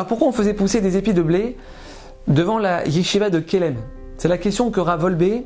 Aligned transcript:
Alors 0.00 0.08
pourquoi 0.08 0.28
on 0.28 0.32
faisait 0.32 0.54
pousser 0.54 0.80
des 0.80 0.96
épis 0.96 1.12
de 1.12 1.20
blé 1.20 1.58
devant 2.26 2.58
la 2.58 2.86
yeshiva 2.86 3.28
de 3.28 3.38
Kelem 3.38 3.76
C'est 4.16 4.28
la 4.28 4.38
question 4.38 4.70
que 4.70 4.80
Rav 4.80 5.02
Volbe, 5.02 5.42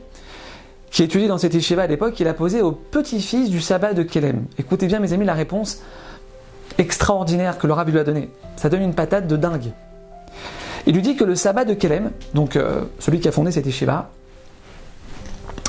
qui 0.93 1.03
étudie 1.03 1.27
dans 1.27 1.39
cette 1.39 1.55
yeshiva 1.55 1.83
à 1.83 1.87
l'époque, 1.89 2.21
il 2.21 2.29
a 2.29 2.35
posée 2.35 2.63
au 2.63 2.71
petit-fils 2.71 3.51
du 3.51 3.61
sabbat 3.61 3.95
de 3.95 4.05
Kelem. 4.05 4.45
Écoutez 4.57 4.87
bien 4.87 5.01
mes 5.01 5.13
amis 5.13 5.25
la 5.25 5.35
réponse 5.35 5.83
extraordinaire 6.79 7.59
que 7.59 7.67
le 7.67 7.73
Rav 7.73 7.91
lui 7.91 7.99
a 7.99 8.05
donnée. 8.05 8.31
Ça 8.55 8.69
donne 8.69 8.83
une 8.83 8.95
patate 8.95 9.27
de 9.27 9.37
dingue. 9.37 9.73
Il 10.87 10.95
lui 10.95 11.03
dit 11.03 11.17
que 11.17 11.25
le 11.25 11.35
sabbat 11.35 11.65
de 11.65 11.75
Kelem, 11.75 12.13
donc 12.33 12.55
euh, 12.55 12.83
celui 13.01 13.19
qui 13.19 13.27
a 13.27 13.33
fondé 13.33 13.51
cette 13.51 13.67
yeshiva, 13.67 14.11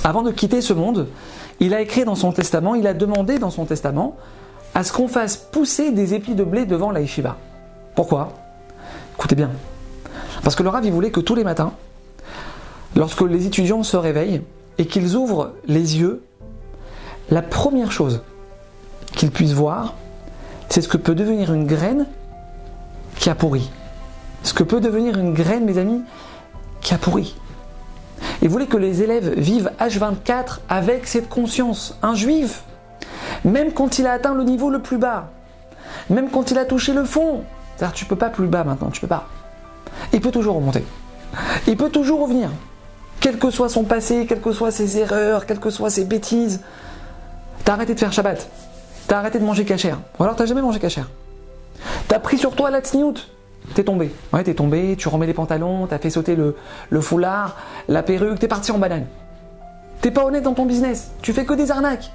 avant 0.04 0.22
de 0.22 0.30
quitter 0.30 0.62
ce 0.62 0.74
monde, 0.74 1.08
il 1.60 1.74
a 1.74 1.82
écrit 1.82 2.06
dans 2.06 2.14
son 2.14 2.32
testament, 2.32 2.76
il 2.76 2.86
a 2.86 2.94
demandé 2.94 3.40
dans 3.40 3.50
son 3.50 3.66
testament 3.66 4.16
à 4.76 4.84
ce 4.84 4.94
qu'on 4.94 5.08
fasse 5.08 5.38
pousser 5.38 5.90
des 5.90 6.14
épis 6.14 6.36
de 6.36 6.44
blé 6.44 6.68
devant 6.68 6.92
la 6.92 7.02
yeshiva. 7.02 7.38
Pourquoi? 7.96 8.45
Écoutez 9.16 9.36
bien. 9.36 9.52
Parce 10.44 10.56
que 10.56 10.64
le 10.64 10.70
Rav, 10.70 10.86
il 10.86 10.92
voulait 10.92 11.12
que 11.12 11.20
tous 11.20 11.36
les 11.36 11.44
matins, 11.44 11.74
lorsque 12.96 13.22
les 13.22 13.48
étudiants 13.48 13.84
se 13.84 13.98
réveillent 13.98 14.42
et 14.78 14.86
qu'ils 14.86 15.16
ouvrent 15.16 15.54
les 15.68 15.98
yeux, 15.98 16.24
la 17.30 17.42
première 17.42 17.92
chose 17.92 18.22
qu'ils 19.14 19.32
puissent 19.32 19.54
voir, 19.54 19.96
c'est 20.70 20.82
ce 20.82 20.88
que 20.88 20.98
peut 20.98 21.16
devenir 21.16 21.54
une 21.54 21.66
graine 21.66 22.06
qui 23.16 23.30
a 23.30 23.36
pourri. 23.36 23.72
Ce 24.44 24.54
que 24.54 24.64
peut 24.64 24.82
devenir 24.82 25.18
une 25.18 25.34
graine, 25.34 25.66
mes 25.66 25.78
amis, 25.78 26.02
qui 26.82 26.94
a 26.94 26.98
pourri. 26.98 27.36
Il 28.42 28.50
voulait 28.50 28.68
que 28.68 28.78
les 28.78 29.02
élèves 29.02 29.34
vivent 29.40 29.72
H24 29.80 30.60
avec 30.70 31.08
cette 31.08 31.30
conscience. 31.30 31.98
Un 32.04 32.14
juif, 32.14 32.64
même 33.44 33.72
quand 33.72 33.98
il 33.98 34.06
a 34.06 34.12
atteint 34.12 34.36
le 34.36 34.44
niveau 34.44 34.70
le 34.70 34.80
plus 34.80 34.98
bas, 34.98 35.32
même 36.10 36.30
quand 36.30 36.52
il 36.52 36.58
a 36.58 36.66
touché 36.66 36.94
le 36.94 37.06
fond, 37.06 37.44
c'est-à-dire 37.76 37.94
tu 37.94 38.06
peux 38.06 38.16
pas 38.16 38.30
plus 38.30 38.48
bas 38.48 38.64
maintenant, 38.64 38.90
tu 38.90 39.02
peux 39.02 39.08
pas. 39.08 39.28
Il 40.14 40.22
peut 40.22 40.32
toujours 40.32 40.56
remonter. 40.56 40.84
Il 41.68 41.78
peut 41.78 41.90
toujours 41.90 42.22
revenir. 42.22 42.50
Quel 43.20 43.38
que 43.38 43.50
soit 43.50 43.70
son 43.70 43.84
passé, 43.84 44.26
quelles 44.28 44.42
que 44.42 44.52
soient 44.52 44.72
ses 44.72 44.98
erreurs, 44.98 45.46
quelles 45.46 45.60
que 45.60 45.70
soient 45.70 45.90
ses 45.90 46.06
bêtises. 46.06 46.62
T'as 47.64 47.74
arrêté 47.74 47.94
de 47.94 48.00
faire 48.00 48.14
Shabbat. 48.14 48.48
T'as 49.08 49.18
arrêté 49.18 49.40
de 49.40 49.44
manger 49.44 49.66
cachère. 49.66 49.98
Ou 50.20 50.24
alors 50.24 50.36
t'as 50.36 50.46
jamais 50.46 50.62
mangé 50.62 50.80
cachère. 50.80 51.10
T'as 52.08 52.20
pris 52.20 52.38
sur 52.38 52.56
toi 52.56 52.70
la 52.70 52.82
tsniout. 52.82 53.16
T'es 53.74 53.84
tombé. 53.84 54.12
Ouais, 54.32 54.44
t'es 54.44 54.54
tombé, 54.54 54.96
tu 54.98 55.08
remets 55.08 55.26
les 55.26 55.34
pantalons, 55.34 55.88
t'as 55.88 55.98
fait 55.98 56.12
sauter 56.12 56.36
le, 56.36 57.02
foulard, 57.02 57.58
la 57.88 58.04
perruque, 58.04 58.40
t'es 58.40 58.48
parti 58.48 58.72
en 58.72 58.78
banane. 58.78 59.08
T'es 60.02 60.12
pas 60.12 60.24
honnête 60.24 60.44
dans 60.44 60.54
ton 60.54 60.66
business. 60.66 61.12
Tu 61.22 61.34
fais 61.34 61.46
que 61.46 61.54
des 61.54 61.72
arnaques. 61.72 62.12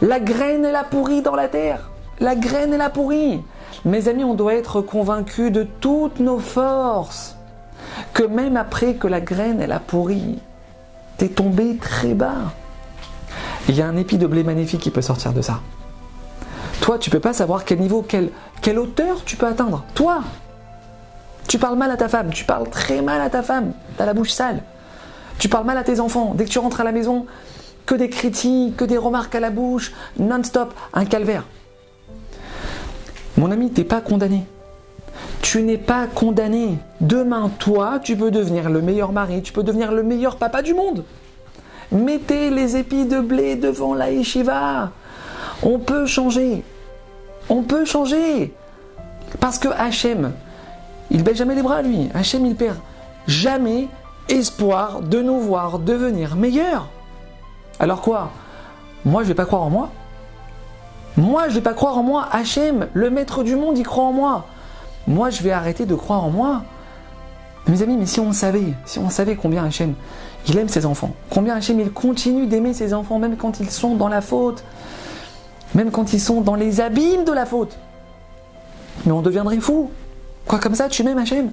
La 0.00 0.20
graine, 0.20 0.64
elle 0.64 0.76
a 0.76 0.84
pourri 0.84 1.22
dans 1.22 1.34
la 1.34 1.48
terre. 1.48 1.90
La 2.20 2.36
graine, 2.36 2.72
elle 2.72 2.80
a 2.80 2.90
pourri. 2.90 3.40
Mes 3.84 4.08
amis, 4.08 4.24
on 4.24 4.34
doit 4.34 4.54
être 4.54 4.80
convaincus 4.80 5.52
de 5.52 5.64
toutes 5.80 6.20
nos 6.20 6.38
forces. 6.38 7.36
Que 8.12 8.22
même 8.22 8.56
après 8.56 8.94
que 8.94 9.06
la 9.06 9.20
graine, 9.20 9.60
elle 9.60 9.72
a 9.72 9.80
pourri, 9.80 10.38
t'es 11.16 11.28
tombé 11.28 11.76
très 11.76 12.14
bas. 12.14 12.52
Il 13.68 13.76
y 13.76 13.82
a 13.82 13.86
un 13.86 13.96
épi 13.96 14.18
de 14.18 14.26
blé 14.26 14.44
magnifique 14.44 14.80
qui 14.80 14.90
peut 14.90 15.02
sortir 15.02 15.32
de 15.32 15.42
ça. 15.42 15.60
Toi, 16.80 16.98
tu 16.98 17.10
peux 17.10 17.20
pas 17.20 17.32
savoir 17.32 17.64
quel 17.64 17.78
niveau, 17.78 18.02
quelle, 18.02 18.30
quelle 18.60 18.78
hauteur 18.78 19.24
tu 19.24 19.36
peux 19.36 19.46
atteindre. 19.46 19.84
Toi, 19.94 20.22
tu 21.48 21.58
parles 21.58 21.76
mal 21.76 21.90
à 21.90 21.96
ta 21.96 22.08
femme, 22.08 22.30
tu 22.30 22.44
parles 22.44 22.68
très 22.68 23.02
mal 23.02 23.20
à 23.20 23.30
ta 23.30 23.42
femme, 23.42 23.72
t'as 23.96 24.06
la 24.06 24.14
bouche 24.14 24.30
sale. 24.30 24.62
Tu 25.38 25.48
parles 25.48 25.66
mal 25.66 25.76
à 25.76 25.84
tes 25.84 26.00
enfants. 26.00 26.34
Dès 26.34 26.44
que 26.44 26.50
tu 26.50 26.58
rentres 26.58 26.80
à 26.80 26.84
la 26.84 26.92
maison, 26.92 27.26
que 27.86 27.94
des 27.94 28.08
critiques, 28.08 28.76
que 28.76 28.84
des 28.84 28.96
remarques 28.96 29.34
à 29.34 29.40
la 29.40 29.50
bouche, 29.50 29.92
non-stop, 30.18 30.72
un 30.92 31.04
calvaire. 31.04 31.44
Mon 33.42 33.50
ami, 33.50 33.72
t'es 33.72 33.82
pas 33.82 34.00
condamné. 34.00 34.44
Tu 35.40 35.62
n'es 35.62 35.76
pas 35.76 36.06
condamné. 36.06 36.78
Demain, 37.00 37.50
toi, 37.58 37.98
tu 38.00 38.14
peux 38.16 38.30
devenir 38.30 38.70
le 38.70 38.80
meilleur 38.80 39.10
mari, 39.10 39.42
tu 39.42 39.52
peux 39.52 39.64
devenir 39.64 39.90
le 39.90 40.04
meilleur 40.04 40.36
papa 40.36 40.62
du 40.62 40.74
monde. 40.74 41.02
Mettez 41.90 42.50
les 42.50 42.76
épis 42.76 43.04
de 43.04 43.18
blé 43.18 43.56
devant 43.56 43.94
la 43.94 44.12
yeshiva. 44.12 44.92
On 45.64 45.80
peut 45.80 46.06
changer. 46.06 46.62
On 47.48 47.64
peut 47.64 47.84
changer. 47.84 48.54
Parce 49.40 49.58
que 49.58 49.70
Hachem, 49.76 50.30
il 51.10 51.24
baisse 51.24 51.38
jamais 51.38 51.56
les 51.56 51.62
bras, 51.64 51.82
lui. 51.82 52.10
Hachem, 52.14 52.46
il 52.46 52.54
perd 52.54 52.76
jamais 53.26 53.88
espoir 54.28 55.00
de 55.00 55.20
nous 55.20 55.40
voir 55.40 55.80
devenir 55.80 56.36
meilleurs. 56.36 56.86
Alors 57.80 58.02
quoi? 58.02 58.30
Moi, 59.04 59.24
je 59.24 59.28
vais 59.28 59.34
pas 59.34 59.46
croire 59.46 59.62
en 59.62 59.70
moi. 59.70 59.90
Moi, 61.16 61.48
je 61.48 61.54
vais 61.54 61.60
pas 61.60 61.74
croire 61.74 61.98
en 61.98 62.02
moi. 62.02 62.28
Hachem, 62.32 62.88
le 62.94 63.10
maître 63.10 63.42
du 63.42 63.56
monde, 63.56 63.76
il 63.78 63.84
croit 63.84 64.04
en 64.04 64.12
moi. 64.12 64.46
Moi, 65.06 65.30
je 65.30 65.42
vais 65.42 65.50
arrêter 65.50 65.84
de 65.84 65.94
croire 65.94 66.24
en 66.24 66.30
moi. 66.30 66.62
Mes 67.68 67.82
amis, 67.82 67.96
mais 67.96 68.06
si 68.06 68.18
on 68.18 68.32
savait, 68.32 68.74
si 68.86 68.98
on 68.98 69.08
savait 69.08 69.36
combien 69.36 69.64
Hachem, 69.64 69.94
il 70.48 70.58
aime 70.58 70.68
ses 70.68 70.84
enfants, 70.84 71.14
combien 71.30 71.54
Hachem, 71.54 71.78
il 71.78 71.92
continue 71.92 72.46
d'aimer 72.46 72.74
ses 72.74 72.92
enfants, 72.92 73.20
même 73.20 73.36
quand 73.36 73.60
ils 73.60 73.70
sont 73.70 73.94
dans 73.94 74.08
la 74.08 74.20
faute, 74.20 74.64
même 75.74 75.92
quand 75.92 76.12
ils 76.12 76.20
sont 76.20 76.40
dans 76.40 76.56
les 76.56 76.80
abîmes 76.80 77.24
de 77.24 77.32
la 77.32 77.46
faute. 77.46 77.78
Mais 79.06 79.12
on 79.12 79.22
deviendrait 79.22 79.60
fou. 79.60 79.90
Quoi 80.46 80.58
comme 80.58 80.74
ça, 80.74 80.88
tu 80.88 81.04
m'aimes 81.04 81.18
Hachem? 81.18 81.52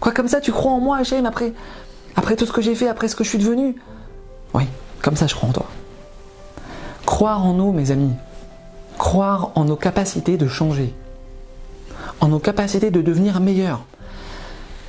Quoi 0.00 0.12
comme 0.12 0.28
ça, 0.28 0.40
tu 0.40 0.52
crois 0.52 0.72
en 0.72 0.80
moi 0.80 0.98
Hachem 0.98 1.24
après, 1.24 1.54
après 2.14 2.36
tout 2.36 2.44
ce 2.44 2.52
que 2.52 2.60
j'ai 2.60 2.74
fait, 2.74 2.88
après 2.88 3.08
ce 3.08 3.16
que 3.16 3.24
je 3.24 3.30
suis 3.30 3.38
devenu? 3.38 3.76
Oui, 4.52 4.64
comme 5.00 5.16
ça, 5.16 5.26
je 5.26 5.34
crois 5.34 5.48
en 5.48 5.52
toi. 5.52 5.66
Croire 7.06 7.42
en 7.42 7.54
nous, 7.54 7.72
mes 7.72 7.90
amis. 7.90 8.12
Croire 9.02 9.50
en 9.56 9.64
nos 9.64 9.74
capacités 9.74 10.36
de 10.36 10.46
changer. 10.46 10.94
En 12.20 12.28
nos 12.28 12.38
capacités 12.38 12.92
de 12.92 13.02
devenir 13.02 13.40
meilleurs. 13.40 13.82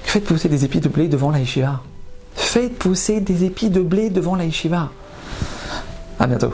Faites 0.04 0.24
pousser 0.24 0.50
des 0.50 0.66
épis 0.66 0.82
de 0.82 0.88
blé 0.88 1.08
devant 1.08 1.32
la 1.32 1.40
yeshiva. 1.40 1.82
Faites 2.36 2.78
pousser 2.78 3.22
des 3.22 3.44
épis 3.44 3.72
de 3.72 3.82
blé 3.82 4.12
devant 4.12 4.36
la 4.36 4.46
yeshiva. 4.46 4.92
Bientôt. 6.20 6.54